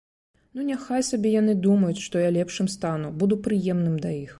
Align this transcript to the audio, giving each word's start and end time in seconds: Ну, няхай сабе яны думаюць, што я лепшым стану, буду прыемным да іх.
Ну, 0.55 0.63
няхай 0.69 1.03
сабе 1.09 1.33
яны 1.41 1.53
думаюць, 1.67 2.03
што 2.07 2.25
я 2.27 2.33
лепшым 2.41 2.75
стану, 2.79 3.17
буду 3.23 3.43
прыемным 3.49 4.05
да 4.07 4.21
іх. 4.23 4.29